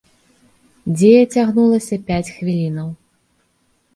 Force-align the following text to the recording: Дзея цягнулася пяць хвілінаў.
Дзея 0.97 1.19
цягнулася 1.35 1.95
пяць 2.07 2.33
хвілінаў. 2.37 2.87